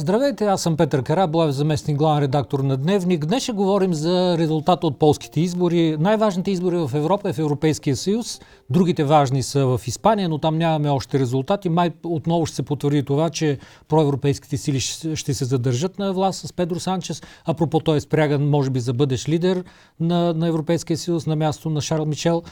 Здравейте, 0.00 0.44
аз 0.44 0.62
съм 0.62 0.76
Петър 0.76 1.02
Караблаев, 1.02 1.50
заместник 1.50 1.96
главен 1.96 2.22
редактор 2.22 2.60
на 2.60 2.76
Дневник. 2.76 3.26
Днес 3.26 3.42
ще 3.42 3.52
говорим 3.52 3.94
за 3.94 4.38
резултата 4.38 4.86
от 4.86 4.98
полските 4.98 5.40
избори. 5.40 5.96
Най-важните 6.00 6.50
избори 6.50 6.76
в 6.76 6.90
Европа 6.94 7.28
е 7.28 7.32
в 7.32 7.38
Европейския 7.38 7.96
съюз. 7.96 8.40
Другите 8.70 9.04
важни 9.04 9.42
са 9.42 9.66
в 9.66 9.80
Испания, 9.86 10.28
но 10.28 10.38
там 10.38 10.58
нямаме 10.58 10.90
още 10.90 11.18
резултати. 11.18 11.68
Май 11.68 11.90
отново 12.04 12.46
ще 12.46 12.56
се 12.56 12.62
потвърди 12.62 13.02
това, 13.02 13.30
че 13.30 13.58
проевропейските 13.88 14.56
сили 14.56 14.80
ще 15.14 15.34
се 15.34 15.44
задържат 15.44 15.98
на 15.98 16.12
власт 16.12 16.46
с 16.46 16.52
Педро 16.52 16.80
Санчес. 16.80 17.22
Апропо 17.44 17.80
той 17.80 17.96
е 17.96 18.00
спряган, 18.00 18.48
може 18.48 18.70
би, 18.70 18.80
за 18.80 18.92
бъдещ 18.92 19.28
лидер 19.28 19.64
на, 20.00 20.34
на 20.34 20.48
Европейския 20.48 20.96
съюз 20.96 21.26
на 21.26 21.36
място 21.36 21.70
на 21.70 21.80
Шарл 21.80 22.04
Мичел. 22.06 22.42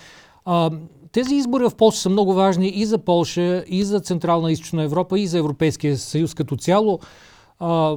А, 0.45 0.71
тези 1.13 1.35
избори 1.35 1.65
в 1.65 1.75
Польша 1.77 1.99
са 1.99 2.11
много 2.11 2.35
важни 2.35 2.69
и 2.69 2.87
за 2.87 2.99
Польша, 2.99 3.65
и 3.67 3.85
за 3.85 4.01
Централна 4.01 4.51
и 4.51 4.53
Източна 4.53 4.83
Европа, 4.83 5.21
и 5.21 5.27
за 5.27 5.39
Европейския 5.39 5.97
съюз 5.97 6.35
като 6.35 6.57
цяло. 6.57 6.99
А, 7.59 7.97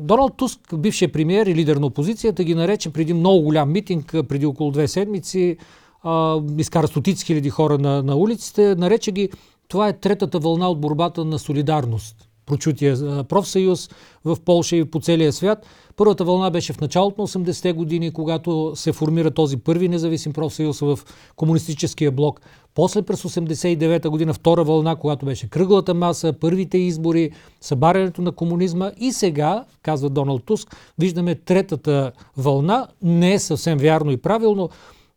Доналд 0.00 0.36
Туск, 0.36 0.60
бившия 0.76 1.12
премьер 1.12 1.46
и 1.46 1.54
лидер 1.54 1.76
на 1.76 1.86
опозицията, 1.86 2.44
ги 2.44 2.54
нарече 2.54 2.92
преди 2.92 3.12
много 3.12 3.42
голям 3.42 3.72
митинг, 3.72 4.14
преди 4.28 4.46
около 4.46 4.70
две 4.70 4.88
седмици, 4.88 5.56
а, 6.02 6.42
изкара 6.58 6.88
стотици 6.88 7.26
хиляди 7.26 7.50
хора 7.50 7.78
на, 7.78 8.02
на 8.02 8.16
улиците, 8.16 8.74
нарече 8.74 9.12
ги 9.12 9.30
това 9.68 9.88
е 9.88 9.98
третата 10.00 10.38
вълна 10.38 10.68
от 10.68 10.80
борбата 10.80 11.24
на 11.24 11.38
солидарност 11.38 12.28
прочутия 12.46 13.24
профсъюз 13.24 13.90
в 14.24 14.36
Польша 14.44 14.76
и 14.76 14.84
по 14.84 15.00
целия 15.00 15.32
свят. 15.32 15.66
Първата 15.96 16.24
вълна 16.24 16.50
беше 16.50 16.72
в 16.72 16.80
началото 16.80 17.22
на 17.22 17.28
80-те 17.28 17.72
години, 17.72 18.12
когато 18.12 18.72
се 18.74 18.92
формира 18.92 19.30
този 19.30 19.56
първи 19.56 19.88
независим 19.88 20.32
профсъюз 20.32 20.80
в 20.80 20.98
комунистическия 21.36 22.10
блок. 22.10 22.40
После 22.74 23.02
през 23.02 23.22
89-та 23.22 24.10
година 24.10 24.34
втора 24.34 24.64
вълна, 24.64 24.96
когато 24.96 25.26
беше 25.26 25.50
кръглата 25.50 25.94
маса, 25.94 26.32
първите 26.40 26.78
избори, 26.78 27.30
събарянето 27.60 28.22
на 28.22 28.32
комунизма 28.32 28.90
и 28.98 29.12
сега, 29.12 29.64
казва 29.82 30.10
Доналд 30.10 30.44
Туск, 30.44 30.76
виждаме 30.98 31.34
третата 31.34 32.12
вълна. 32.36 32.86
Не 33.02 33.34
е 33.34 33.38
съвсем 33.38 33.78
вярно 33.78 34.10
и 34.10 34.16
правилно, 34.16 34.70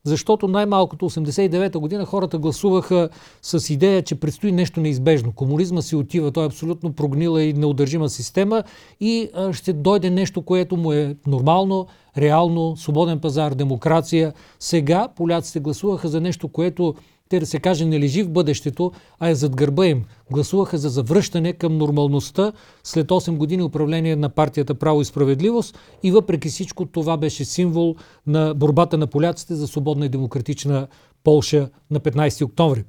защото 0.07 0.47
най-малкото 0.47 1.09
89-та 1.09 1.79
година 1.79 2.05
хората 2.05 2.37
гласуваха 2.37 3.09
с 3.41 3.69
идея, 3.73 4.01
че 4.01 4.15
предстои 4.15 4.51
нещо 4.51 4.81
неизбежно. 4.81 5.31
Комунизма 5.31 5.81
си 5.81 5.95
отива, 5.95 6.31
той 6.31 6.43
е 6.43 6.47
абсолютно 6.47 6.93
прогнила 6.93 7.43
и 7.43 7.53
неудържима 7.53 8.09
система 8.09 8.63
и 8.99 9.29
ще 9.51 9.73
дойде 9.73 10.09
нещо, 10.09 10.41
което 10.41 10.77
му 10.77 10.91
е 10.91 11.15
нормално, 11.27 11.87
реално, 12.17 12.77
свободен 12.77 13.19
пазар, 13.19 13.53
демокрация. 13.53 14.33
Сега 14.59 15.07
поляците 15.15 15.59
гласуваха 15.59 16.07
за 16.07 16.21
нещо, 16.21 16.47
което 16.47 16.95
те 17.29 17.39
да 17.39 17.45
се 17.45 17.59
каже 17.59 17.85
не 17.85 17.99
лежи 17.99 18.23
в 18.23 18.29
бъдещето, 18.29 18.91
а 19.19 19.29
е 19.29 19.35
зад 19.35 19.55
гърба 19.55 19.85
им. 19.85 20.03
Гласуваха 20.31 20.77
за 20.77 20.89
завръщане 20.89 21.53
към 21.53 21.77
нормалността 21.77 22.51
след 22.83 23.07
8 23.07 23.37
години 23.37 23.63
управление 23.63 24.15
на 24.15 24.29
партията 24.29 24.75
Право 24.75 25.01
и 25.01 25.05
справедливост 25.05 25.79
и 26.03 26.11
въпреки 26.11 26.49
всичко 26.49 26.85
това 26.85 27.17
беше 27.17 27.45
символ 27.45 27.95
на 28.27 28.53
борбата 28.53 28.97
на 28.97 29.07
поляците 29.07 29.55
за 29.55 29.67
свободна 29.67 30.05
и 30.05 30.09
демократична 30.09 30.87
Полша 31.23 31.69
на 31.91 31.99
15 31.99 32.45
октомври. 32.45 32.83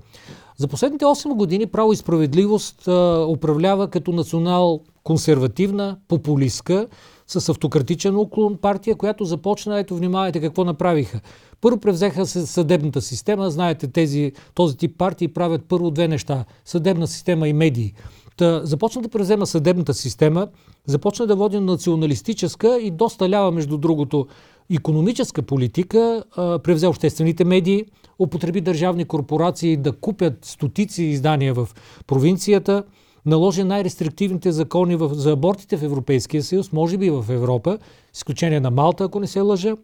За 0.56 0.68
последните 0.68 1.04
8 1.04 1.34
години 1.34 1.66
Право 1.66 1.92
и 1.92 1.96
справедливост 1.96 2.88
а, 2.88 3.26
управлява 3.28 3.88
като 3.88 4.12
национал-консервативна, 4.12 5.96
популистка, 6.08 6.86
с 7.28 7.48
автократичен 7.48 8.16
уклон 8.16 8.56
партия, 8.56 8.96
която 8.96 9.24
започна, 9.24 9.78
ето 9.78 9.96
внимавайте 9.96 10.40
какво 10.40 10.64
направиха. 10.64 11.20
Първо 11.60 11.80
превзеха 11.80 12.26
съдебната 12.26 13.02
система. 13.02 13.50
Знаете, 13.50 13.88
тези, 13.88 14.32
този 14.54 14.76
тип 14.76 14.98
партии 14.98 15.28
правят 15.28 15.64
първо 15.68 15.90
две 15.90 16.08
неща. 16.08 16.44
Съдебна 16.64 17.06
система 17.06 17.48
и 17.48 17.52
медии. 17.52 17.94
Та, 18.36 18.60
започна 18.64 19.02
да 19.02 19.08
превзема 19.08 19.46
съдебната 19.46 19.94
система, 19.94 20.48
започна 20.86 21.26
да 21.26 21.36
води 21.36 21.60
националистическа 21.60 22.78
и 22.80 22.90
доста 22.90 23.30
лява, 23.30 23.52
между 23.52 23.78
другото, 23.78 24.26
економическа 24.74 25.42
политика, 25.42 26.24
превзе 26.36 26.86
обществените 26.86 27.44
медии, 27.44 27.84
употреби 28.18 28.60
държавни 28.60 29.04
корпорации 29.04 29.76
да 29.76 29.92
купят 29.92 30.44
стотици 30.44 31.02
издания 31.02 31.54
в 31.54 31.68
провинцията, 32.06 32.84
наложи 33.26 33.64
най-рестриктивните 33.64 34.52
закони 34.52 34.96
в, 34.96 35.14
за 35.14 35.32
абортите 35.32 35.76
в 35.76 35.82
Европейския 35.82 36.42
съюз, 36.42 36.72
може 36.72 36.98
би 36.98 37.10
в 37.10 37.24
Европа, 37.28 37.78
изключение 38.14 38.60
на 38.60 38.70
Малта, 38.70 39.04
ако 39.04 39.20
не 39.20 39.26
се 39.26 39.40
лъжа, 39.40 39.74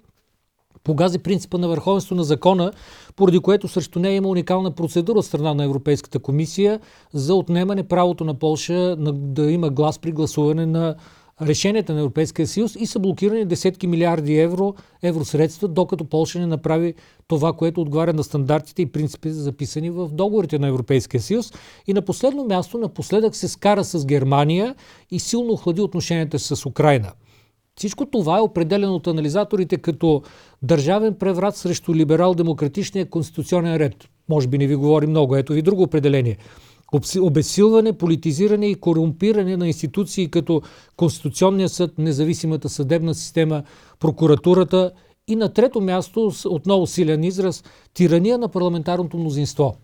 погази 0.84 1.18
принципа 1.18 1.58
на 1.58 1.68
върховенство 1.68 2.14
на 2.14 2.24
закона, 2.24 2.72
поради 3.16 3.38
което 3.38 3.68
срещу 3.68 3.98
нея 3.98 4.14
има 4.14 4.28
уникална 4.28 4.70
процедура 4.70 5.18
от 5.18 5.26
страна 5.26 5.54
на 5.54 5.64
Европейската 5.64 6.18
комисия 6.18 6.80
за 7.12 7.34
отнемане 7.34 7.82
правото 7.82 8.24
на 8.24 8.34
Полша 8.34 8.96
да 9.12 9.50
има 9.50 9.70
глас 9.70 9.98
при 9.98 10.12
гласуване 10.12 10.66
на 10.66 10.94
решенията 11.42 11.94
на 11.94 12.00
Европейския 12.00 12.46
съюз 12.46 12.76
и 12.76 12.86
са 12.86 12.98
блокирани 12.98 13.44
десетки 13.44 13.86
милиарди 13.86 14.38
евро, 14.38 14.74
евросредства, 15.02 15.68
докато 15.68 16.04
Полша 16.04 16.38
не 16.38 16.46
направи 16.46 16.94
това, 17.28 17.52
което 17.52 17.80
отговаря 17.80 18.12
на 18.12 18.24
стандартите 18.24 18.82
и 18.82 18.86
принципите 18.86 19.34
записани 19.34 19.90
в 19.90 20.08
договорите 20.08 20.58
на 20.58 20.68
Европейския 20.68 21.20
съюз. 21.20 21.52
И 21.86 21.92
на 21.92 22.02
последно 22.02 22.44
място, 22.44 22.78
напоследък 22.78 23.36
се 23.36 23.48
скара 23.48 23.84
с 23.84 24.06
Германия 24.06 24.74
и 25.10 25.20
силно 25.20 25.52
охлади 25.52 25.80
отношенията 25.80 26.38
с 26.38 26.66
Украина. 26.66 27.12
Всичко 27.76 28.06
това 28.06 28.38
е 28.38 28.40
определено 28.40 28.94
от 28.94 29.06
анализаторите 29.06 29.76
като 29.76 30.22
държавен 30.62 31.14
преврат 31.14 31.56
срещу 31.56 31.94
либерал-демократичния 31.94 33.10
конституционен 33.10 33.76
ред. 33.76 33.94
Може 34.28 34.48
би 34.48 34.58
не 34.58 34.66
ви 34.66 34.74
говори 34.74 35.06
много. 35.06 35.36
Ето 35.36 35.52
ви 35.52 35.62
друго 35.62 35.82
определение. 35.82 36.36
Обесилване, 37.20 37.92
политизиране 37.92 38.66
и 38.66 38.74
корумпиране 38.74 39.56
на 39.56 39.66
институции 39.66 40.30
като 40.30 40.62
Конституционния 40.96 41.68
съд, 41.68 41.98
независимата 41.98 42.68
съдебна 42.68 43.14
система, 43.14 43.62
прокуратурата 44.00 44.90
и 45.28 45.36
на 45.36 45.52
трето 45.52 45.80
място, 45.80 46.32
отново 46.44 46.86
силен 46.86 47.24
израз, 47.24 47.64
тирания 47.94 48.38
на 48.38 48.48
парламентарното 48.48 49.18
мнозинство. 49.18 49.76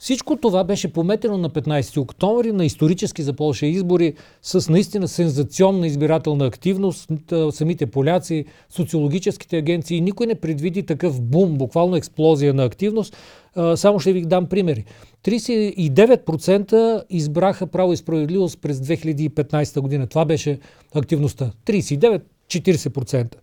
Всичко 0.00 0.36
това 0.36 0.64
беше 0.64 0.92
пометено 0.92 1.38
на 1.38 1.50
15 1.50 2.00
октомври 2.00 2.52
на 2.52 2.64
исторически 2.64 3.22
за 3.22 3.32
Польша 3.32 3.66
избори 3.66 4.14
с 4.42 4.68
наистина 4.68 5.08
сензационна 5.08 5.86
избирателна 5.86 6.46
активност. 6.46 7.10
Самите 7.50 7.86
поляци, 7.86 8.44
социологическите 8.70 9.56
агенции, 9.56 10.00
никой 10.00 10.26
не 10.26 10.34
предвиди 10.34 10.82
такъв 10.82 11.22
бум, 11.22 11.58
буквално 11.58 11.96
експлозия 11.96 12.54
на 12.54 12.64
активност. 12.64 13.16
Само 13.74 14.00
ще 14.00 14.12
ви 14.12 14.22
дам 14.22 14.46
примери. 14.46 14.84
39% 15.24 17.02
избраха 17.10 17.66
право 17.66 17.92
и 17.92 17.96
справедливост 17.96 18.60
през 18.60 18.78
2015 18.78 19.80
година. 19.80 20.06
Това 20.06 20.24
беше 20.24 20.58
активността. 20.94 21.50
39-40%. 21.66 23.34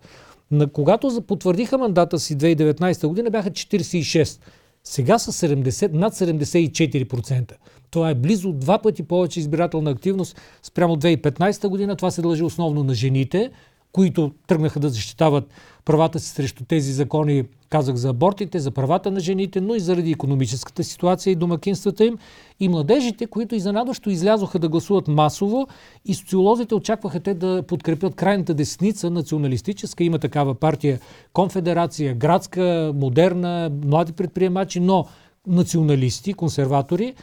Когато 0.72 1.22
потвърдиха 1.26 1.78
мандата 1.78 2.18
си 2.18 2.36
2019 2.36 3.06
година, 3.06 3.30
бяха 3.30 3.50
46%. 3.50 4.40
Сега 4.88 5.18
са 5.18 5.32
70, 5.32 5.92
над 5.92 6.14
74%. 6.14 7.52
Това 7.90 8.10
е 8.10 8.14
близо 8.14 8.52
два 8.52 8.78
пъти 8.78 9.02
повече 9.02 9.40
избирателна 9.40 9.90
активност 9.90 10.40
спрямо 10.62 10.96
2015 10.96 11.68
година. 11.68 11.96
Това 11.96 12.10
се 12.10 12.22
дължи 12.22 12.42
основно 12.42 12.84
на 12.84 12.94
жените, 12.94 13.50
които 13.92 14.32
тръгнаха 14.46 14.80
да 14.80 14.88
защитават 14.88 15.44
правата 15.84 16.20
си 16.20 16.28
срещу 16.28 16.64
тези 16.64 16.92
закони, 16.92 17.44
казах 17.68 17.96
за 17.96 18.08
абортите, 18.08 18.58
за 18.58 18.70
правата 18.70 19.10
на 19.10 19.20
жените, 19.20 19.60
но 19.60 19.74
и 19.74 19.80
заради 19.80 20.10
економическата 20.10 20.84
ситуация 20.84 21.30
и 21.30 21.34
домакинствата 21.34 22.04
им, 22.04 22.18
и 22.60 22.68
младежите, 22.68 23.26
които 23.26 23.54
изненадващо 23.54 24.10
излязоха 24.10 24.58
да 24.58 24.68
гласуват 24.68 25.08
масово 25.08 25.68
и 26.04 26.14
социолозите 26.14 26.74
очакваха 26.74 27.20
те 27.20 27.34
да 27.34 27.62
подкрепят 27.68 28.14
крайната 28.14 28.54
десница, 28.54 29.10
националистическа, 29.10 30.04
има 30.04 30.18
такава 30.18 30.54
партия, 30.54 31.00
конфедерация, 31.32 32.14
градска, 32.14 32.92
модерна, 32.94 33.70
млади 33.84 34.12
предприемачи, 34.12 34.80
но 34.80 35.06
националисти, 35.46 36.34
консерватори, 36.34 37.14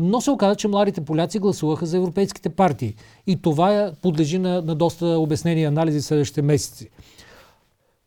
но 0.00 0.20
се 0.20 0.30
оказа, 0.30 0.56
че 0.56 0.68
младите 0.68 1.00
поляци 1.00 1.38
гласуваха 1.38 1.86
за 1.86 1.96
европейските 1.96 2.48
партии. 2.48 2.94
И 3.26 3.42
това 3.42 3.92
подлежи 4.02 4.38
на, 4.38 4.62
на 4.62 4.74
доста 4.74 5.06
обяснения 5.06 5.62
и 5.62 5.66
анализи 5.66 6.02
следващите 6.02 6.42
месеци. 6.42 6.90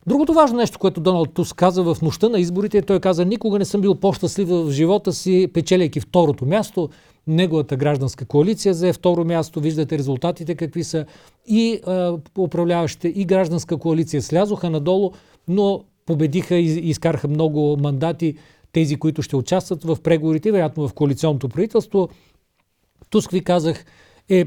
Другото 0.06 0.32
важно 0.32 0.56
нещо, 0.56 0.78
което 0.78 1.00
Доналд 1.00 1.34
Туск 1.34 1.56
каза 1.56 1.82
в 1.82 1.96
нощта 2.02 2.28
на 2.28 2.40
изборите, 2.40 2.82
той 2.82 3.00
каза, 3.00 3.24
никога 3.24 3.58
не 3.58 3.64
съм 3.64 3.80
бил 3.80 3.94
по-щастлив 3.94 4.48
в 4.48 4.70
живота 4.70 5.12
си, 5.12 5.50
печеляйки 5.54 6.00
второто 6.00 6.46
място. 6.46 6.88
Неговата 7.26 7.76
гражданска 7.76 8.24
коалиция 8.24 8.74
зае 8.74 8.92
второ 8.92 9.24
място, 9.24 9.60
виждате 9.60 9.98
резултатите 9.98 10.54
какви 10.54 10.84
са. 10.84 11.06
И 11.46 11.80
а, 11.86 12.18
управляващите, 12.38 13.08
и 13.08 13.24
гражданска 13.24 13.76
коалиция 13.76 14.22
слязоха 14.22 14.70
надолу, 14.70 15.12
но 15.48 15.84
победиха 16.06 16.56
и 16.56 16.90
изкараха 16.90 17.28
много 17.28 17.76
мандати 17.80 18.36
тези, 18.72 18.96
които 18.96 19.22
ще 19.22 19.36
участват 19.36 19.84
в 19.84 19.98
преговорите, 20.02 20.52
вероятно 20.52 20.88
в 20.88 20.94
коалиционното 20.94 21.48
правителство. 21.48 22.08
Туск 23.10 23.30
ви 23.30 23.44
казах, 23.44 23.84
е 24.28 24.44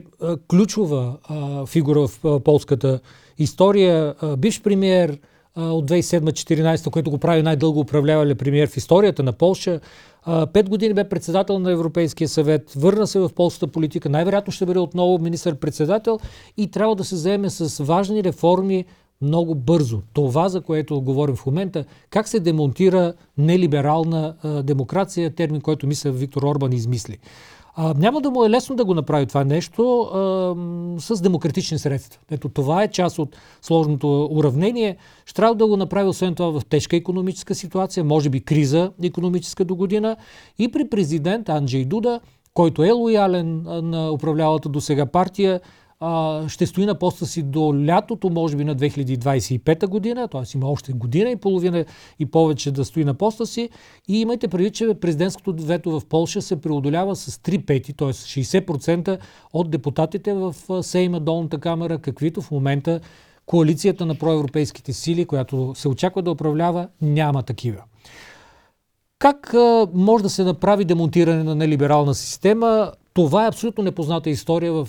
ключова 0.47 1.17
а, 1.23 1.65
фигура 1.65 2.07
в 2.07 2.25
а, 2.25 2.39
полската 2.39 2.99
история. 3.37 4.15
А, 4.21 4.37
бивш 4.37 4.61
премьер, 4.61 5.19
от 5.59 5.89
2007-2014, 5.91 6.89
което 6.89 7.11
го 7.11 7.17
прави 7.17 7.41
най-дълго 7.41 7.79
управлявали 7.79 8.35
премиер 8.35 8.69
в 8.69 8.77
историята 8.77 9.23
на 9.23 9.33
Полша. 9.33 9.79
Пет 10.53 10.69
години 10.69 10.93
бе 10.93 11.03
председател 11.03 11.59
на 11.59 11.71
Европейския 11.71 12.27
съвет, 12.27 12.73
върна 12.75 13.07
се 13.07 13.19
в 13.19 13.29
полската 13.35 13.67
политика, 13.67 14.09
най-вероятно 14.09 14.53
ще 14.53 14.65
бъде 14.65 14.79
отново 14.79 15.19
министър-председател 15.19 16.19
и 16.57 16.71
трябва 16.71 16.95
да 16.95 17.03
се 17.03 17.15
заеме 17.15 17.49
с 17.49 17.83
важни 17.83 18.23
реформи 18.23 18.85
много 19.21 19.55
бързо. 19.55 20.01
Това, 20.13 20.49
за 20.49 20.61
което 20.61 21.01
говорим 21.01 21.35
в 21.35 21.45
момента, 21.45 21.85
как 22.09 22.27
се 22.27 22.39
демонтира 22.39 23.13
нелиберална 23.37 24.35
демокрация, 24.63 25.35
термин, 25.35 25.61
който 25.61 25.87
мисля 25.87 26.11
Виктор 26.11 26.43
Орбан 26.43 26.73
измисли. 26.73 27.17
А, 27.81 27.93
няма 27.97 28.21
да 28.21 28.31
му 28.31 28.45
е 28.45 28.49
лесно 28.49 28.75
да 28.75 28.85
го 28.85 28.93
направи 28.93 29.25
това 29.25 29.43
нещо 29.43 30.01
а, 30.01 30.99
с 31.01 31.21
демократични 31.21 31.79
средства. 31.79 32.21
Ето 32.31 32.49
това 32.49 32.83
е 32.83 32.87
част 32.87 33.19
от 33.19 33.37
сложното 33.61 34.27
уравнение. 34.31 34.97
Ще 35.25 35.33
трябва 35.33 35.55
да 35.55 35.67
го 35.67 35.77
направи 35.77 36.09
освен 36.09 36.35
това 36.35 36.59
в 36.59 36.65
тежка 36.65 36.95
економическа 36.95 37.55
ситуация, 37.55 38.03
може 38.03 38.29
би 38.29 38.39
криза 38.39 38.91
економическа 39.03 39.65
до 39.65 39.75
година 39.75 40.15
и 40.57 40.71
при 40.71 40.89
президент 40.89 41.49
Анджей 41.49 41.85
Дуда, 41.85 42.19
който 42.53 42.83
е 42.83 42.91
лоялен 42.91 43.61
на 43.89 44.11
управлявалата 44.11 44.69
до 44.69 44.81
сега 44.81 45.05
партия, 45.05 45.59
а, 45.99 46.43
ще 46.49 46.65
стои 46.65 46.85
на 46.85 46.95
поста 46.99 47.25
си 47.25 47.43
до 47.43 47.85
лятото, 47.87 48.29
може 48.29 48.55
би 48.55 48.63
на 48.63 48.75
2025 48.75 49.87
година, 49.87 50.27
т.е. 50.27 50.41
има 50.55 50.69
още 50.69 50.93
година 50.93 51.29
и 51.29 51.35
половина 51.35 51.85
и 52.19 52.25
повече 52.25 52.71
да 52.71 52.85
стои 52.85 53.05
на 53.05 53.13
поста 53.13 53.45
си. 53.45 53.69
И 54.07 54.21
имайте 54.21 54.47
предвид, 54.47 54.73
че 54.73 54.93
президентското 54.93 55.63
вето 55.63 55.99
в 55.99 56.05
Польша 56.05 56.41
се 56.41 56.61
преодолява 56.61 57.15
с 57.15 57.37
3 57.37 57.65
пети, 57.65 57.93
т.е. 57.93 58.07
60% 58.07 59.19
от 59.53 59.71
депутатите 59.71 60.33
в 60.33 60.55
Сейма, 60.81 61.19
долната 61.19 61.57
камера, 61.57 61.97
каквито 61.97 62.41
в 62.41 62.51
момента 62.51 62.99
коалицията 63.45 64.05
на 64.05 64.15
проевропейските 64.15 64.93
сили, 64.93 65.25
която 65.25 65.73
се 65.75 65.87
очаква 65.87 66.21
да 66.21 66.31
управлява, 66.31 66.87
няма 67.01 67.43
такива. 67.43 67.83
Как 69.19 69.53
а, 69.53 69.87
може 69.93 70.23
да 70.23 70.29
се 70.29 70.43
направи 70.43 70.85
демонтиране 70.85 71.43
на 71.43 71.55
нелиберална 71.55 72.15
система? 72.15 72.91
Това 73.13 73.45
е 73.45 73.47
абсолютно 73.47 73.83
непозната 73.83 74.29
история 74.29 74.73
в, 74.73 74.87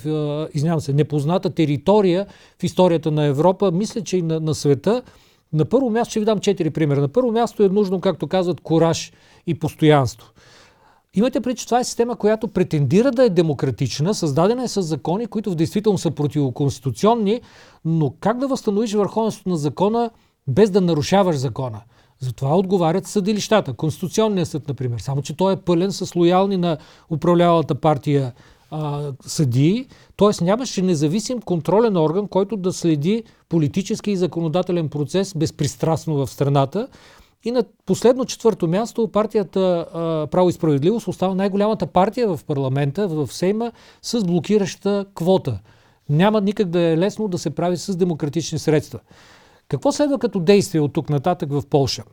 извинявам 0.53 0.81
се, 0.81 0.93
непозната 0.93 1.49
територия 1.49 2.27
в 2.59 2.63
историята 2.63 3.11
на 3.11 3.25
Европа, 3.25 3.71
мисля, 3.71 4.01
че 4.01 4.17
и 4.17 4.21
на, 4.21 4.39
на 4.39 4.55
света. 4.55 5.01
На 5.53 5.65
първо 5.65 5.89
място 5.89 6.11
ще 6.11 6.19
ви 6.19 6.25
дам 6.25 6.39
четири 6.39 6.69
примера. 6.69 7.01
На 7.01 7.07
първо 7.07 7.31
място 7.31 7.63
е 7.63 7.69
нужно, 7.69 8.01
както 8.01 8.27
казват, 8.27 8.61
кораж 8.61 9.11
и 9.47 9.59
постоянство. 9.59 10.31
Имайте 11.13 11.41
преди, 11.41 11.55
че 11.55 11.65
това 11.65 11.79
е 11.79 11.83
система, 11.83 12.15
която 12.15 12.47
претендира 12.47 13.11
да 13.11 13.23
е 13.23 13.29
демократична, 13.29 14.13
създадена 14.13 14.63
е 14.63 14.67
с 14.67 14.81
закони, 14.81 15.27
които 15.27 15.51
в 15.51 15.55
действително 15.55 15.97
са 15.97 16.11
противоконституционни, 16.11 17.41
но 17.85 18.13
как 18.19 18.37
да 18.37 18.47
възстановиш 18.47 18.93
върховенството 18.93 19.49
на 19.49 19.57
закона 19.57 20.09
без 20.47 20.69
да 20.69 20.81
нарушаваш 20.81 21.35
закона? 21.35 21.81
Затова 22.21 22.55
отговарят 22.55 23.07
съдилищата. 23.07 23.73
Конституционният 23.73 24.49
съд, 24.49 24.67
например. 24.67 24.99
Само, 24.99 25.21
че 25.21 25.37
той 25.37 25.53
е 25.53 25.55
пълен 25.55 25.91
с 25.91 26.15
лоялни 26.15 26.57
на 26.57 26.77
управлявалата 27.09 27.75
партия 27.75 28.33
а, 28.71 29.11
съдии, 29.25 29.87
т.е. 30.17 30.43
нямаше 30.43 30.81
независим 30.81 31.41
контролен 31.41 31.97
орган, 31.97 32.27
който 32.27 32.57
да 32.57 32.73
следи 32.73 33.23
политически 33.49 34.11
и 34.11 34.17
законодателен 34.17 34.89
процес 34.89 35.33
безпристрастно 35.35 36.15
в 36.15 36.27
страната. 36.27 36.87
И 37.43 37.51
на 37.51 37.63
последно 37.85 38.25
четвърто 38.25 38.67
място 38.67 39.07
партията 39.07 39.59
а, 39.93 40.27
Право 40.27 40.49
и 40.49 40.53
справедливост 40.53 41.07
остава 41.07 41.35
най-голямата 41.35 41.87
партия 41.87 42.27
в 42.27 42.39
парламента, 42.47 43.07
в 43.07 43.27
Сейма, 43.31 43.71
с 44.01 44.23
блокираща 44.23 45.05
квота. 45.15 45.59
Няма 46.09 46.41
никак 46.41 46.69
да 46.69 46.81
е 46.81 46.97
лесно 46.97 47.27
да 47.27 47.37
се 47.37 47.49
прави 47.49 47.77
с 47.77 47.95
демократични 47.95 48.59
средства. 48.59 48.99
Какво 49.71 49.91
следва 49.91 50.19
като 50.19 50.39
действие 50.39 50.81
от 50.81 50.93
тук 50.93 51.09
нататък 51.09 51.51
в 51.51 51.63
Полша? 51.69 52.03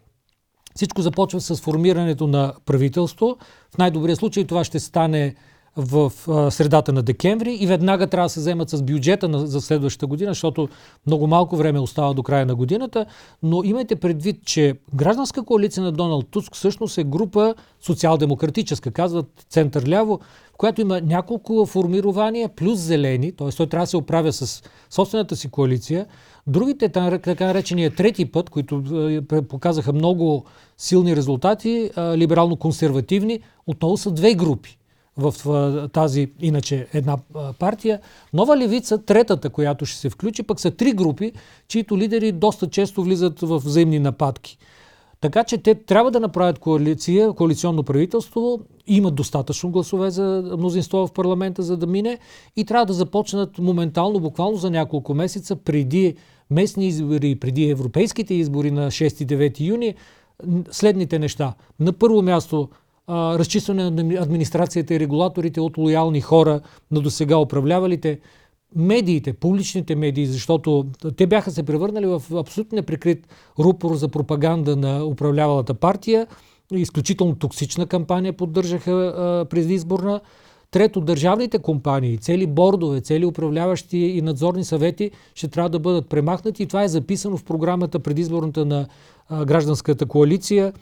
Всичко 0.74 1.02
започва 1.02 1.40
с 1.40 1.56
формирането 1.56 2.26
на 2.26 2.54
правителство. 2.66 3.36
В 3.74 3.78
най-добрия 3.78 4.16
случай 4.16 4.44
това 4.44 4.64
ще 4.64 4.80
стане 4.80 5.34
в 5.78 6.12
средата 6.50 6.92
на 6.92 7.02
декември 7.02 7.54
и 7.54 7.66
веднага 7.66 8.06
трябва 8.06 8.26
да 8.26 8.30
се 8.30 8.40
вземат 8.40 8.70
с 8.70 8.82
бюджета 8.82 9.46
за 9.46 9.60
следващата 9.60 10.06
година, 10.06 10.30
защото 10.30 10.68
много 11.06 11.26
малко 11.26 11.56
време 11.56 11.78
остава 11.78 12.14
до 12.14 12.22
края 12.22 12.46
на 12.46 12.54
годината. 12.54 13.06
Но 13.42 13.64
имайте 13.64 13.96
предвид, 13.96 14.44
че 14.44 14.74
гражданска 14.94 15.44
коалиция 15.44 15.82
на 15.82 15.92
Доналд 15.92 16.28
Туск 16.30 16.54
всъщност 16.54 16.98
е 16.98 17.04
група 17.04 17.54
социал-демократическа, 17.80 18.90
казват 18.90 19.26
център-ляво, 19.50 20.20
в 20.54 20.56
която 20.56 20.80
има 20.80 21.00
няколко 21.00 21.66
формирования 21.66 22.48
плюс 22.48 22.78
зелени, 22.78 23.32
т.е. 23.32 23.48
той 23.48 23.66
трябва 23.66 23.82
да 23.82 23.90
се 23.90 23.96
оправя 23.96 24.32
с 24.32 24.62
собствената 24.90 25.36
си 25.36 25.50
коалиция. 25.50 26.06
Другите, 26.46 26.88
така 26.88 27.46
наречения 27.46 27.94
трети 27.94 28.24
път, 28.24 28.50
които 28.50 28.82
е, 29.32 29.42
показаха 29.42 29.92
много 29.92 30.44
силни 30.78 31.16
резултати, 31.16 31.90
либерално-консервативни, 31.96 33.40
отново 33.66 33.96
са 33.96 34.10
две 34.10 34.34
групи 34.34 34.77
в 35.18 35.88
тази 35.92 36.30
иначе 36.40 36.86
една 36.92 37.18
партия. 37.58 38.00
Нова 38.32 38.56
левица, 38.56 38.98
третата, 38.98 39.50
която 39.50 39.86
ще 39.86 39.98
се 39.98 40.10
включи, 40.10 40.42
пък 40.42 40.60
са 40.60 40.70
три 40.70 40.92
групи, 40.92 41.32
чието 41.68 41.98
лидери 41.98 42.32
доста 42.32 42.70
често 42.70 43.02
влизат 43.02 43.40
в 43.40 43.58
взаимни 43.58 43.98
нападки. 43.98 44.58
Така 45.20 45.44
че 45.44 45.58
те 45.58 45.74
трябва 45.74 46.10
да 46.10 46.20
направят 46.20 46.58
коалиция, 46.58 47.32
коалиционно 47.32 47.82
правителство, 47.82 48.60
имат 48.86 49.14
достатъчно 49.14 49.70
гласове 49.70 50.10
за 50.10 50.54
мнозинство 50.58 51.06
в 51.06 51.12
парламента, 51.12 51.62
за 51.62 51.76
да 51.76 51.86
мине 51.86 52.18
и 52.56 52.64
трябва 52.64 52.86
да 52.86 52.92
започнат 52.92 53.58
моментално, 53.58 54.20
буквално 54.20 54.56
за 54.56 54.70
няколко 54.70 55.14
месеца 55.14 55.56
преди 55.56 56.14
местни 56.50 56.86
избори, 56.86 57.34
преди 57.34 57.70
европейските 57.70 58.34
избори 58.34 58.70
на 58.70 58.90
6-9 58.90 59.60
юни, 59.60 59.94
следните 60.70 61.18
неща. 61.18 61.54
На 61.80 61.92
първо 61.92 62.22
място 62.22 62.68
разчистване 63.08 63.90
на 63.90 64.22
администрацията 64.22 64.94
и 64.94 65.00
регулаторите 65.00 65.60
от 65.60 65.78
лоялни 65.78 66.20
хора 66.20 66.60
на 66.90 67.00
досега 67.00 67.36
управлявалите, 67.36 68.20
медиите, 68.76 69.32
публичните 69.32 69.94
медии, 69.96 70.26
защото 70.26 70.86
те 71.16 71.26
бяха 71.26 71.50
се 71.50 71.62
превърнали 71.62 72.06
в 72.06 72.22
абсолютно 72.34 72.76
неприкрит 72.76 73.28
рупор 73.58 73.94
за 73.94 74.08
пропаганда 74.08 74.76
на 74.76 75.04
управлявалата 75.04 75.74
партия. 75.74 76.26
Изключително 76.72 77.34
токсична 77.34 77.86
кампания 77.86 78.32
поддържаха 78.32 79.46
предизборна. 79.50 80.20
Трето, 80.70 81.00
държавните 81.00 81.58
компании, 81.58 82.18
цели 82.18 82.46
бордове, 82.46 83.00
цели 83.00 83.26
управляващи 83.26 83.98
и 83.98 84.22
надзорни 84.22 84.64
съвети 84.64 85.10
ще 85.34 85.48
трябва 85.48 85.70
да 85.70 85.78
бъдат 85.78 86.08
премахнати. 86.08 86.62
И 86.62 86.66
това 86.66 86.84
е 86.84 86.88
записано 86.88 87.36
в 87.36 87.44
програмата 87.44 87.98
предизборната 87.98 88.64
на 88.64 88.86
гражданската 89.30 90.06
коалиция. 90.06 90.72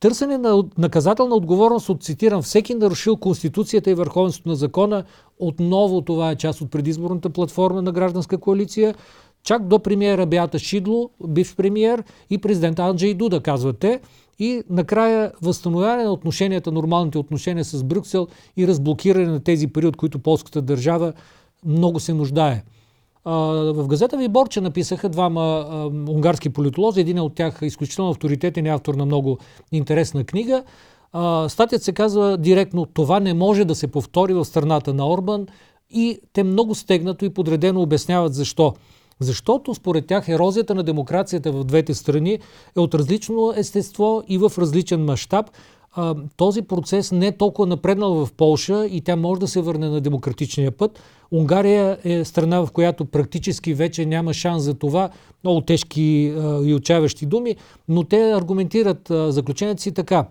Търсене 0.00 0.38
на 0.38 0.64
наказателна 0.78 1.34
отговорност 1.34 1.88
от, 1.88 2.02
цитирам, 2.02 2.42
всеки 2.42 2.74
нарушил 2.74 3.16
Конституцията 3.16 3.90
и 3.90 3.94
върховенството 3.94 4.48
на 4.48 4.56
закона. 4.56 5.04
Отново 5.38 6.02
това 6.02 6.30
е 6.30 6.36
част 6.36 6.60
от 6.60 6.70
предизборната 6.70 7.30
платформа 7.30 7.82
на 7.82 7.92
гражданска 7.92 8.38
коалиция. 8.38 8.94
Чак 9.42 9.66
до 9.66 9.78
премиера 9.78 10.26
Беата 10.26 10.58
Шидло, 10.58 11.10
бив 11.26 11.56
премиер 11.56 12.04
и 12.30 12.38
президент 12.38 12.78
Анджей 12.78 13.14
Дуда, 13.14 13.40
казвате. 13.40 14.00
И 14.38 14.62
накрая 14.70 15.32
възстановяване 15.42 16.04
на 16.04 16.12
отношенията, 16.12 16.72
нормалните 16.72 17.18
отношения 17.18 17.64
с 17.64 17.84
Брюксел 17.84 18.28
и 18.56 18.66
разблокиране 18.66 19.26
на 19.26 19.40
тези 19.40 19.66
пари, 19.66 19.86
от 19.86 19.96
които 19.96 20.18
полската 20.18 20.62
държава 20.62 21.12
много 21.66 22.00
се 22.00 22.14
нуждае. 22.14 22.62
В 23.24 23.86
газета 23.88 24.16
Виборче 24.16 24.60
написаха 24.60 25.08
двама 25.08 25.66
унгарски 26.08 26.48
политолози. 26.48 27.00
Един 27.00 27.20
от 27.20 27.34
тях 27.34 27.62
е 27.62 27.66
изключително 27.66 28.10
авторитетен 28.10 28.66
и 28.66 28.68
автор 28.68 28.94
на 28.94 29.06
много 29.06 29.38
интересна 29.72 30.24
книга. 30.24 30.62
Статията 31.48 31.84
се 31.84 31.92
казва 31.92 32.38
директно 32.38 32.86
това 32.86 33.20
не 33.20 33.34
може 33.34 33.64
да 33.64 33.74
се 33.74 33.86
повтори 33.86 34.34
в 34.34 34.44
страната 34.44 34.94
на 34.94 35.08
Орбан 35.08 35.46
и 35.90 36.18
те 36.32 36.42
много 36.42 36.74
стегнато 36.74 37.24
и 37.24 37.30
подредено 37.30 37.82
обясняват 37.82 38.34
защо. 38.34 38.74
Защото 39.20 39.74
според 39.74 40.06
тях 40.06 40.28
ерозията 40.28 40.74
на 40.74 40.82
демокрацията 40.82 41.52
в 41.52 41.64
двете 41.64 41.94
страни 41.94 42.38
е 42.76 42.80
от 42.80 42.94
различно 42.94 43.52
естество 43.56 44.22
и 44.28 44.38
в 44.38 44.52
различен 44.58 45.04
мащаб, 45.04 45.46
този 46.36 46.62
процес 46.62 47.12
не 47.12 47.26
е 47.26 47.36
толкова 47.36 47.66
напреднал 47.66 48.14
в 48.14 48.32
Полша 48.32 48.86
и 48.86 49.00
тя 49.00 49.16
може 49.16 49.40
да 49.40 49.48
се 49.48 49.60
върне 49.60 49.88
на 49.88 50.00
демократичния 50.00 50.70
път. 50.70 51.00
Унгария 51.32 51.98
е 52.04 52.24
страна, 52.24 52.60
в 52.66 52.70
която 52.72 53.04
практически 53.04 53.74
вече 53.74 54.06
няма 54.06 54.34
шанс 54.34 54.62
за 54.62 54.74
това. 54.74 55.10
Много 55.44 55.60
тежки 55.60 56.34
а, 56.36 56.60
и 56.64 56.74
отчаяващи 56.74 57.26
думи, 57.26 57.56
но 57.88 58.04
те 58.04 58.32
аргументират 58.32 59.10
а, 59.10 59.32
заключението 59.32 59.82
си 59.82 59.92
така. 59.92 60.26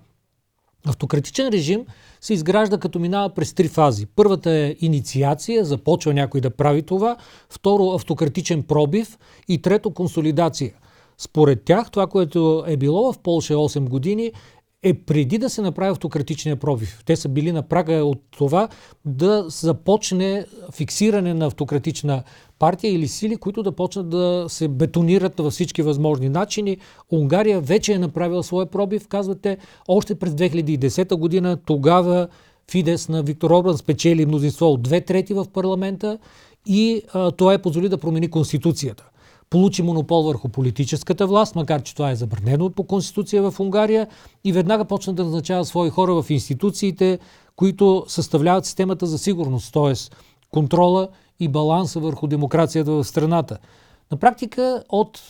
Автократичен 0.88 1.50
режим 1.50 1.86
се 2.22 2.34
изгражда 2.34 2.78
като 2.78 3.00
минава 3.00 3.30
през 3.30 3.54
три 3.54 3.68
фази. 3.68 4.06
Първата 4.06 4.52
е 4.52 4.76
инициация, 4.80 5.66
започва 5.66 6.14
някой 6.14 6.42
да 6.42 6.50
прави 6.50 6.82
това. 6.82 7.18
Второ, 7.50 7.92
автократичен 7.92 8.64
пробив. 8.64 9.18
И 9.48 9.62
трето, 9.62 9.92
консолидация. 9.92 10.74
Според 11.18 11.64
тях, 11.64 11.92
това, 11.92 12.08
което 12.08 12.64
е 12.68 12.78
било 12.78 13.14
в 13.14 13.20
Польша 13.20 13.54
8 13.54 13.90
години, 13.90 14.32
е 14.84 14.94
преди 14.94 15.38
да 15.38 15.50
се 15.50 15.62
направи 15.62 15.92
автократичния 15.92 16.56
пробив. 16.56 17.04
Те 17.06 17.16
са 17.16 17.30
били 17.30 17.52
на 17.52 17.62
прага 17.62 17.94
от 17.94 18.22
това 18.32 18.68
да 19.06 19.46
започне 19.48 20.46
фиксиране 20.74 21.34
на 21.34 21.46
автократична 21.46 22.24
партия 22.60 22.94
или 22.94 23.08
сили, 23.08 23.36
които 23.36 23.64
да 23.64 23.72
почнат 23.72 24.10
да 24.10 24.46
се 24.48 24.68
бетонират 24.68 25.40
във 25.40 25.54
всички 25.54 25.82
възможни 25.82 26.30
начини. 26.30 26.78
Унгария 27.12 27.62
вече 27.62 27.94
е 27.94 28.00
направила 28.00 28.44
своя 28.44 28.66
пробив, 28.66 29.08
казвате, 29.08 29.58
още 29.88 30.16
през 30.16 30.34
2010 30.34 31.16
година. 31.16 31.58
Тогава 31.66 32.28
Фидес 32.72 33.10
на 33.10 33.24
Виктор 33.24 33.52
Орбан 33.52 33.78
спечели 33.78 34.26
мнозинство 34.26 34.66
от 34.66 34.82
две 34.82 35.02
трети 35.02 35.34
в 35.34 35.46
парламента 35.54 36.18
и 36.66 37.02
а, 37.14 37.32
това 37.32 37.54
е 37.54 37.62
позволи 37.62 37.90
да 37.90 37.98
промени 37.98 38.30
Конституцията 38.30 39.09
получи 39.50 39.84
монопол 39.84 40.24
върху 40.24 40.50
политическата 40.50 41.28
власт, 41.28 41.56
макар 41.56 41.82
че 41.82 41.96
това 41.96 42.12
е 42.12 42.16
забранено 42.16 42.70
по 42.70 42.84
Конституция 42.84 43.52
в 43.52 43.60
Унгария, 43.60 44.08
и 44.44 44.54
веднага 44.54 44.86
почна 44.86 45.14
да 45.14 45.24
назначава 45.24 45.66
свои 45.66 45.90
хора 45.90 46.22
в 46.22 46.30
институциите, 46.30 47.20
които 47.56 48.06
съставляват 48.08 48.66
системата 48.66 49.06
за 49.06 49.18
сигурност, 49.18 49.74
т.е. 49.74 49.94
контрола 50.52 51.08
и 51.40 51.48
баланса 51.48 52.00
върху 52.00 52.28
демокрацията 52.28 52.92
в 52.92 53.04
страната. 53.04 53.58
На 54.12 54.18
практика 54.18 54.84
от 54.90 55.22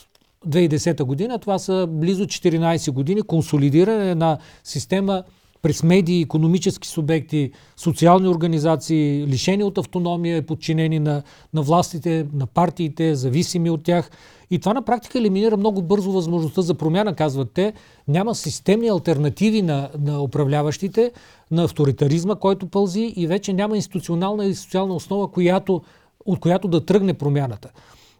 2010 0.46 1.04
година 1.04 1.38
това 1.38 1.58
са 1.58 1.86
близо 1.90 2.24
14 2.24 2.90
години 2.90 3.22
консолидиране 3.22 4.14
на 4.14 4.38
система 4.64 5.22
през 5.62 5.82
медии, 5.82 6.20
економически 6.22 6.88
субекти, 6.88 7.50
социални 7.76 8.28
организации, 8.28 9.26
лишени 9.26 9.64
от 9.64 9.78
автономия, 9.78 10.46
подчинени 10.46 10.98
на, 10.98 11.22
на 11.54 11.62
властите, 11.62 12.26
на 12.34 12.46
партиите, 12.46 13.14
зависими 13.14 13.70
от 13.70 13.84
тях. 13.84 14.10
И 14.50 14.58
това 14.58 14.74
на 14.74 14.82
практика 14.82 15.18
елиминира 15.18 15.56
много 15.56 15.82
бързо 15.82 16.12
възможността 16.12 16.62
за 16.62 16.74
промяна, 16.74 17.14
казват 17.14 17.52
те. 17.52 17.72
Няма 18.08 18.34
системни 18.34 18.88
альтернативи 18.88 19.62
на, 19.62 19.88
на 19.98 20.22
управляващите, 20.22 21.12
на 21.50 21.64
авторитаризма, 21.64 22.34
който 22.34 22.66
пълзи 22.66 23.12
и 23.16 23.26
вече 23.26 23.52
няма 23.52 23.76
институционална 23.76 24.46
и 24.46 24.54
социална 24.54 24.94
основа, 24.94 25.30
която, 25.30 25.82
от 26.26 26.40
която 26.40 26.68
да 26.68 26.84
тръгне 26.84 27.14
промяната. 27.14 27.70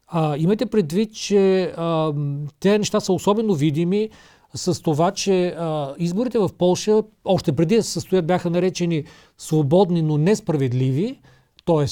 А, 0.08 0.36
имайте 0.36 0.66
предвид, 0.66 1.14
че 1.14 1.62
а, 1.76 2.12
те 2.60 2.78
неща 2.78 3.00
са 3.00 3.12
особено 3.12 3.54
видими 3.54 4.10
с 4.54 4.82
това, 4.82 5.10
че 5.10 5.46
а, 5.46 5.94
изборите 5.98 6.38
в 6.38 6.50
Польша, 6.58 7.02
още 7.24 7.52
преди 7.52 7.76
да 7.76 7.82
се 7.82 7.90
състоят, 7.90 8.26
бяха 8.26 8.50
наречени 8.50 9.04
свободни, 9.38 10.02
но 10.02 10.18
несправедливи, 10.18 11.20
т.е. 11.66 11.86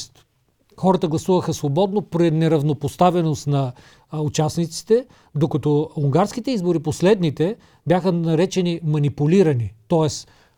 хората 0.76 1.08
гласуваха 1.08 1.54
свободно 1.54 2.02
при 2.02 2.30
неравнопоставеност 2.30 3.46
на 3.46 3.72
а, 4.10 4.20
участниците, 4.20 5.06
докато 5.34 5.90
унгарските 5.96 6.50
избори, 6.50 6.78
последните, 6.78 7.56
бяха 7.86 8.12
наречени 8.12 8.80
манипулирани, 8.84 9.72
т.е. 9.88 10.08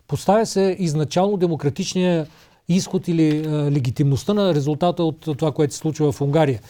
поставя 0.08 0.46
се 0.46 0.76
изначално 0.78 1.36
демократичния 1.36 2.26
изход 2.68 3.08
или 3.08 3.46
а, 3.46 3.70
легитимността 3.70 4.34
на 4.34 4.54
резултата 4.54 5.04
от 5.04 5.20
това, 5.20 5.52
което 5.52 5.74
се 5.74 5.78
случва 5.78 6.12
в 6.12 6.20
Унгария. 6.20 6.60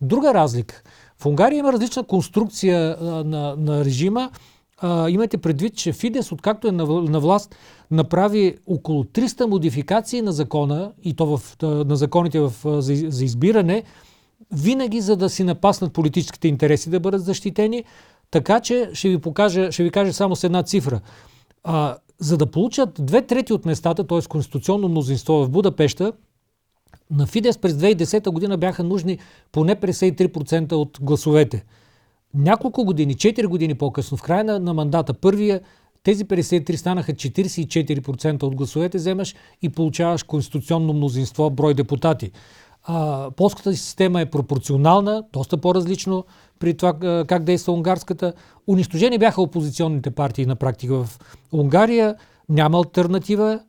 Друга 0.00 0.34
разлика. 0.34 0.82
В 1.18 1.26
Унгария 1.26 1.58
има 1.58 1.72
различна 1.72 2.04
конструкция 2.04 2.96
а, 3.00 3.04
на, 3.04 3.56
на 3.56 3.84
режима 3.84 4.30
а, 4.80 5.10
имайте 5.10 5.38
предвид, 5.38 5.76
че 5.76 5.92
Фидес, 5.92 6.32
откакто 6.32 6.68
е 6.68 6.72
на, 6.72 6.86
на 6.86 7.20
власт, 7.20 7.56
направи 7.90 8.56
около 8.66 9.04
300 9.04 9.46
модификации 9.46 10.22
на 10.22 10.32
закона, 10.32 10.92
и 11.04 11.14
то 11.14 11.36
в, 11.36 11.56
на 11.62 11.96
законите 11.96 12.40
в, 12.40 12.52
за, 12.64 12.94
за 13.08 13.24
избиране, 13.24 13.82
винаги 14.52 15.00
за 15.00 15.16
да 15.16 15.30
си 15.30 15.44
напаснат 15.44 15.92
политическите 15.92 16.48
интереси 16.48 16.90
да 16.90 17.00
бъдат 17.00 17.24
защитени. 17.24 17.84
Така 18.30 18.60
че 18.60 18.90
ще 18.92 19.08
ви, 19.08 19.18
покажа, 19.18 19.72
ще 19.72 19.82
ви 19.82 19.90
кажа 19.90 20.12
само 20.12 20.36
с 20.36 20.44
една 20.44 20.62
цифра. 20.62 21.00
А, 21.64 21.96
за 22.18 22.36
да 22.36 22.46
получат 22.46 22.90
две 22.98 23.22
трети 23.22 23.52
от 23.52 23.64
местата, 23.64 24.06
т.е. 24.06 24.20
конституционно 24.28 24.88
мнозинство 24.88 25.44
в 25.44 25.50
Будапешта, 25.50 26.12
на 27.10 27.26
Фидес 27.26 27.58
през 27.58 27.72
2010 27.72 28.30
година 28.30 28.56
бяха 28.56 28.84
нужни 28.84 29.18
поне 29.52 29.76
53% 29.76 30.72
от 30.72 30.98
гласовете. 31.00 31.64
Няколко 32.34 32.84
години, 32.84 33.14
4 33.14 33.46
години 33.46 33.74
по-късно, 33.74 34.16
в 34.16 34.22
края 34.22 34.44
на, 34.44 34.58
на 34.58 34.74
мандата, 34.74 35.14
първия, 35.14 35.60
тези 36.02 36.24
53 36.24 36.76
станаха 36.76 37.12
44% 37.12 38.42
от 38.42 38.56
гласовете 38.56 38.98
вземаш 38.98 39.34
и 39.62 39.68
получаваш 39.68 40.22
конституционно 40.22 40.92
мнозинство 40.92 41.50
брой 41.50 41.74
депутати. 41.74 42.30
А, 42.84 43.30
полската 43.30 43.76
система 43.76 44.20
е 44.20 44.30
пропорционална, 44.30 45.24
доста 45.32 45.56
по-различно 45.56 46.24
при 46.58 46.76
това 46.76 47.24
как 47.28 47.44
действа 47.44 47.72
унгарската. 47.72 48.32
Унищожени 48.66 49.18
бяха 49.18 49.42
опозиционните 49.42 50.10
партии 50.10 50.46
на 50.46 50.56
практика 50.56 51.04
в 51.04 51.18
Унгария. 51.52 52.16
Няма 52.48 52.78
альтернатива. 52.78 53.60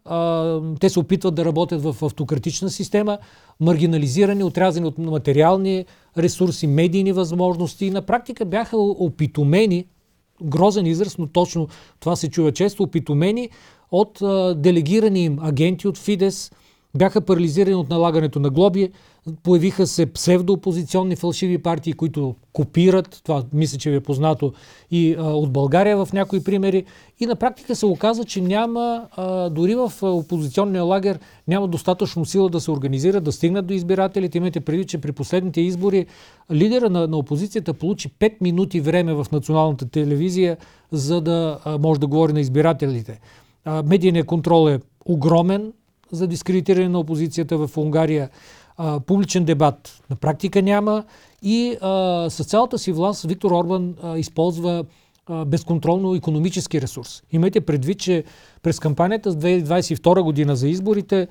Те 0.79 0.89
се 0.89 0.99
опитват 0.99 1.35
да 1.35 1.45
работят 1.45 1.83
в 1.83 1.95
автократична 2.01 2.69
система, 2.69 3.17
маргинализирани, 3.59 4.43
отрязани 4.43 4.87
от 4.87 4.97
материални 4.97 5.85
ресурси, 6.17 6.67
медийни 6.67 7.11
възможности. 7.11 7.85
И 7.85 7.91
на 7.91 8.01
практика 8.01 8.45
бяха 8.45 8.77
опитомени, 8.77 9.85
грозен 10.43 10.85
израз, 10.85 11.17
но 11.17 11.27
точно 11.27 11.67
това 11.99 12.15
се 12.15 12.29
чува 12.29 12.51
често, 12.51 12.83
опитомени 12.83 13.49
от 13.91 14.19
делегирани 14.61 15.23
им 15.23 15.39
агенти 15.41 15.87
от 15.87 15.97
Фидес, 15.97 16.51
бяха 16.97 17.21
парализирани 17.21 17.75
от 17.75 17.89
налагането 17.89 18.39
на 18.39 18.49
глоби, 18.49 18.91
Появиха 19.43 19.87
се 19.87 20.05
псевдоопозиционни 20.05 21.15
фалшиви 21.15 21.57
партии, 21.57 21.93
които 21.93 22.35
копират, 22.53 23.21
това 23.23 23.43
мисля, 23.53 23.77
че 23.77 23.89
ви 23.89 23.95
е 23.95 23.99
познато 24.01 24.53
и 24.91 25.15
а, 25.19 25.23
от 25.23 25.51
България 25.51 26.05
в 26.05 26.13
някои 26.13 26.43
примери. 26.43 26.85
И 27.19 27.25
на 27.25 27.35
практика 27.35 27.75
се 27.75 27.85
оказа, 27.85 28.25
че 28.25 28.41
няма, 28.41 29.07
а, 29.11 29.49
дори 29.49 29.75
в 29.75 29.93
опозиционния 30.01 30.83
лагер, 30.83 31.19
няма 31.47 31.67
достатъчно 31.67 32.25
сила 32.25 32.49
да 32.49 32.59
се 32.59 32.71
организират, 32.71 33.23
да 33.23 33.31
стигнат 33.31 33.65
до 33.65 33.73
избирателите. 33.73 34.37
Имайте 34.37 34.59
преди, 34.59 34.85
че 34.85 34.97
при 34.97 35.11
последните 35.11 35.61
избори 35.61 36.05
лидера 36.51 36.89
на, 36.89 37.07
на 37.07 37.17
опозицията 37.17 37.73
получи 37.73 38.09
5 38.09 38.33
минути 38.41 38.79
време 38.79 39.13
в 39.13 39.27
националната 39.31 39.89
телевизия, 39.89 40.57
за 40.91 41.21
да 41.21 41.59
а, 41.65 41.77
може 41.77 41.99
да 41.99 42.07
говори 42.07 42.33
на 42.33 42.39
избирателите. 42.39 43.19
Медийният 43.85 44.27
контрол 44.27 44.69
е 44.69 44.79
огромен 45.05 45.73
за 46.11 46.27
дискредитиране 46.27 46.89
на 46.89 46.99
опозицията 46.99 47.57
в 47.57 47.77
Унгария 47.77 48.29
а, 48.79 48.99
публичен 48.99 49.45
дебат 49.45 50.03
на 50.09 50.15
практика 50.15 50.61
няма 50.61 51.03
и 51.41 51.77
а, 51.81 52.29
с 52.29 52.43
цялата 52.43 52.77
си 52.77 52.91
власт 52.91 53.23
Виктор 53.23 53.51
Орбан 53.51 53.95
а, 54.03 54.17
използва 54.17 54.85
безконтролно 55.45 56.15
економически 56.15 56.81
ресурс. 56.81 57.23
Имайте 57.31 57.61
предвид, 57.61 57.99
че 57.99 58.23
през 58.61 58.79
кампанията 58.79 59.31
с 59.31 59.35
2022 59.35 60.21
година 60.21 60.55
за 60.55 60.69
изборите 60.69 61.27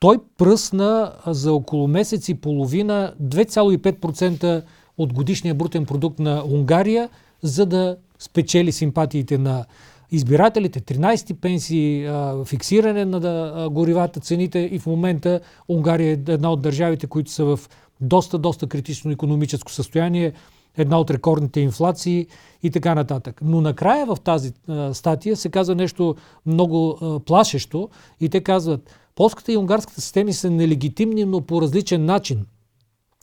той 0.00 0.18
пръсна 0.38 1.12
за 1.26 1.52
около 1.52 1.88
месец 1.88 2.28
и 2.28 2.34
половина 2.34 3.14
2,5% 3.22 4.62
от 4.98 5.12
годишния 5.12 5.54
брутен 5.54 5.86
продукт 5.86 6.18
на 6.18 6.44
Унгария, 6.44 7.08
за 7.42 7.66
да 7.66 7.96
спечели 8.18 8.72
симпатиите 8.72 9.38
на 9.38 9.64
избирателите, 10.10 10.80
13 10.80 11.34
пенсии, 11.34 12.08
фиксиране 12.44 13.04
на 13.04 13.68
горивата, 13.70 14.20
цените 14.20 14.58
и 14.72 14.78
в 14.78 14.86
момента 14.86 15.40
Унгария 15.68 16.08
е 16.08 16.32
една 16.32 16.52
от 16.52 16.62
държавите, 16.62 17.06
които 17.06 17.30
са 17.30 17.44
в 17.44 17.60
доста, 18.00 18.38
доста 18.38 18.66
критично 18.66 19.10
економическо 19.10 19.72
състояние, 19.72 20.32
една 20.76 21.00
от 21.00 21.10
рекордните 21.10 21.60
инфлации 21.60 22.26
и 22.62 22.70
така 22.70 22.94
нататък. 22.94 23.40
Но 23.44 23.60
накрая 23.60 24.06
в 24.06 24.18
тази 24.24 24.52
статия 24.92 25.36
се 25.36 25.48
казва 25.48 25.74
нещо 25.74 26.14
много 26.46 26.98
плашещо 27.26 27.88
и 28.20 28.28
те 28.28 28.40
казват, 28.40 28.94
полската 29.14 29.52
и 29.52 29.56
унгарската 29.56 30.00
системи 30.00 30.32
са 30.32 30.50
нелегитимни, 30.50 31.24
но 31.24 31.40
по 31.40 31.62
различен 31.62 32.04
начин. 32.04 32.46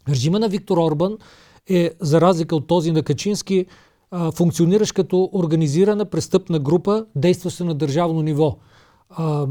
Режима 0.10 0.40
на 0.40 0.50
Виктор 0.50 0.78
Орбан 0.78 1.18
е, 1.70 1.92
за 2.00 2.22
разлика 2.22 2.56
от 2.56 2.68
този 2.68 2.92
на 2.92 3.04
Качински, 3.04 3.66
функционираш 4.36 4.92
като 4.92 5.30
организирана 5.34 6.06
престъпна 6.06 6.60
група, 6.60 7.06
действаща 7.16 7.66
на 7.66 7.74
държавно 7.74 8.22
ниво. 8.22 8.58
А, 9.10 9.48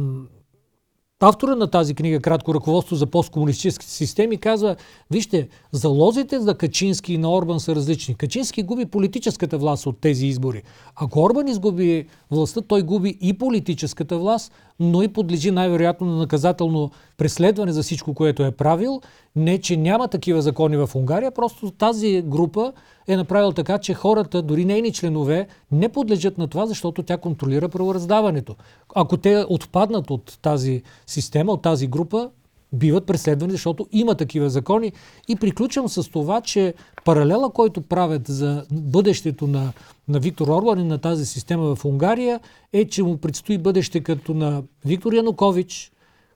Автора 1.21 1.55
на 1.55 1.67
тази 1.67 1.95
книга, 1.95 2.21
кратко 2.21 2.55
ръководство 2.55 2.97
за 2.97 3.07
посткомунистическите 3.07 3.93
системи, 3.93 4.37
казва, 4.37 4.77
вижте, 5.11 5.49
залозите 5.73 6.41
за 6.41 6.55
Качински 6.55 7.15
и 7.15 7.19
на 7.19 7.35
Орбан 7.35 7.61
са 7.61 7.75
различни. 7.75 8.15
Качински 8.15 8.63
губи 8.63 8.85
политическата 8.87 9.59
власт 9.59 9.87
от 9.87 10.01
тези 10.01 10.27
избори. 10.27 10.63
Ако 10.97 11.21
Орбан 11.21 11.49
изгуби 11.49 12.07
властта, 12.31 12.61
той 12.61 12.83
губи 12.83 13.19
и 13.21 13.39
политическата 13.39 14.19
власт, 14.19 14.53
но 14.81 15.03
и 15.03 15.09
подлежи 15.09 15.51
най-вероятно 15.51 16.07
на 16.07 16.17
наказателно 16.17 16.91
преследване 17.17 17.73
за 17.73 17.83
всичко, 17.83 18.15
което 18.15 18.45
е 18.45 18.51
правил. 18.51 19.01
Не, 19.37 19.59
че 19.59 19.77
няма 19.77 20.09
такива 20.09 20.43
закони 20.43 20.77
в 20.77 20.91
Унгария, 20.95 21.31
просто 21.31 21.71
тази 21.71 22.23
група 22.23 22.73
е 23.09 23.17
направил 23.17 23.53
така, 23.53 23.79
че 23.79 23.95
хората, 23.95 24.43
дори 24.43 24.65
нейни 24.65 24.93
членове, 24.93 25.47
не 25.73 25.89
подлежат 25.89 26.39
на 26.39 26.49
това, 26.49 26.67
защото 26.67 27.03
тя 27.03 27.17
контролира 27.17 27.69
правораздаването. 27.69 28.57
Ако 28.95 29.17
те 29.17 29.45
отпаднат 29.49 30.11
от 30.11 30.39
тази 30.43 30.83
система, 31.07 31.53
от 31.53 31.63
тази 31.63 31.87
група, 31.87 32.31
биват 32.73 33.07
преследвани, 33.07 33.53
защото 33.53 33.87
има 33.93 34.15
такива 34.15 34.51
закони. 34.51 34.93
И 35.29 35.37
приключвам 35.37 35.89
с 35.89 36.11
това, 36.11 36.41
че 36.41 36.75
паралела, 37.05 37.53
който 37.53 37.81
правят 37.81 38.23
за 38.27 38.65
бъдещето 38.73 39.47
на, 39.47 39.73
на 40.09 40.19
Виктор 40.19 40.49
Орбан 40.49 40.81
и 40.81 40.85
на 40.85 40.99
тази 40.99 41.27
система 41.27 41.77
в 41.77 41.85
Унгария, 41.85 42.41
е, 42.73 42.85
че 42.85 43.03
му 43.03 43.17
предстои 43.17 43.59
бъдеще 43.59 44.01
като 44.01 44.35
на 44.35 44.63
Виктор 44.85 45.13
Янукович, 45.13 45.93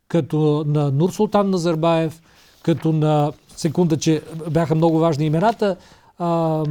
като 0.09 0.65
на 0.67 0.91
Нур 0.91 1.11
Султан 1.11 1.51
Назарбаев, 1.51 2.23
като 2.63 2.93
на 2.93 3.33
секунда, 3.57 3.97
че 3.97 4.23
бяха 4.51 4.75
много 4.75 4.99
важни 4.99 5.27
имената, 5.27 5.77
а, 6.19 6.65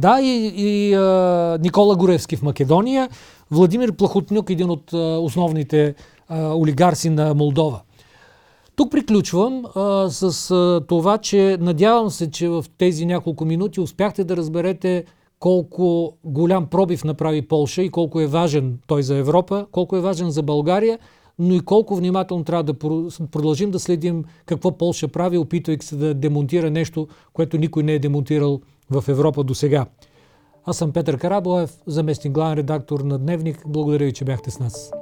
да, 0.00 0.20
и, 0.20 0.52
и 0.56 0.94
а, 0.94 1.58
Никола 1.62 1.96
Горевски 1.96 2.36
в 2.36 2.42
Македония, 2.42 3.08
Владимир 3.50 3.92
Плахотнюк, 3.92 4.50
един 4.50 4.70
от 4.70 4.92
а, 4.92 4.96
основните 4.98 5.94
олигарси 6.30 7.10
на 7.10 7.34
Молдова. 7.34 7.80
Тук 8.76 8.90
приключвам 8.90 9.64
а, 9.74 10.10
с 10.10 10.50
а, 10.50 10.80
това, 10.88 11.18
че 11.18 11.58
надявам 11.60 12.10
се, 12.10 12.30
че 12.30 12.48
в 12.48 12.64
тези 12.78 13.06
няколко 13.06 13.44
минути 13.44 13.80
успяхте 13.80 14.24
да 14.24 14.36
разберете 14.36 15.04
колко 15.38 16.16
голям 16.24 16.66
пробив 16.66 17.04
направи 17.04 17.42
Полша 17.42 17.82
и 17.82 17.90
колко 17.90 18.20
е 18.20 18.26
важен 18.26 18.78
той 18.86 19.02
за 19.02 19.16
Европа, 19.16 19.66
колко 19.72 19.96
е 19.96 20.00
важен 20.00 20.30
за 20.30 20.42
България, 20.42 20.98
но 21.38 21.54
и 21.54 21.60
колко 21.60 21.96
внимателно 21.96 22.44
трябва 22.44 22.62
да 22.62 22.74
продължим 23.30 23.70
да 23.70 23.80
следим 23.80 24.24
какво 24.46 24.78
Полша 24.78 25.08
прави, 25.08 25.38
опитвайки 25.38 25.86
се 25.86 25.96
да 25.96 26.14
демонтира 26.14 26.70
нещо, 26.70 27.08
което 27.32 27.58
никой 27.58 27.82
не 27.82 27.92
е 27.92 27.98
демонтирал 27.98 28.60
в 28.90 29.04
Европа 29.08 29.44
до 29.44 29.54
сега. 29.54 29.86
Аз 30.64 30.76
съм 30.76 30.92
Петър 30.92 31.18
Карабоев, 31.18 31.70
заместник 31.86 32.32
главен 32.32 32.58
редактор 32.58 33.00
на 33.00 33.18
Дневник. 33.18 33.62
Благодаря 33.66 34.04
ви, 34.04 34.12
че 34.12 34.24
бяхте 34.24 34.50
с 34.50 34.58
нас. 34.58 35.01